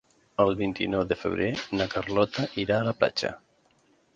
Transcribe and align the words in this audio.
El 0.45 0.53
vint-i-nou 0.61 1.03
de 1.11 1.17
febrer 1.25 1.49
na 1.81 1.87
Carlota 1.93 2.47
irà 2.65 2.81
a 2.81 2.89
la 2.89 2.95
platja. 3.03 3.35